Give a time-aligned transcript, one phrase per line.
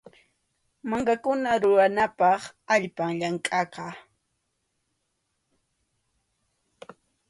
[0.89, 2.41] Mankakuna ruranapaq
[2.73, 3.87] allpam llankaqa.